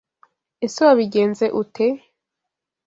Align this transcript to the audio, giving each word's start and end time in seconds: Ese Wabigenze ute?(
Ese 0.65 0.79
Wabigenze 0.87 1.45
ute?( 1.61 1.87